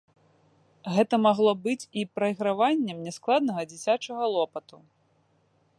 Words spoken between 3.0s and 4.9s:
няскладнага дзіцячага лопату.